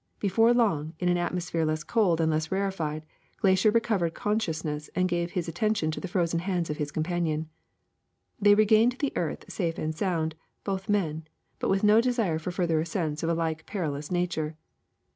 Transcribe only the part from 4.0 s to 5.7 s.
consciousness and gave his